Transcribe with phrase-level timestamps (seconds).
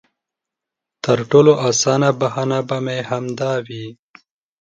[1.03, 3.85] تر ټولو اسانه بهانه به مې همدا وي.